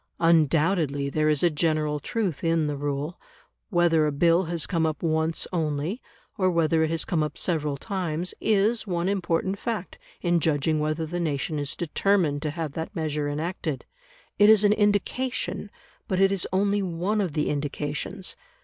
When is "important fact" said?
9.07-9.99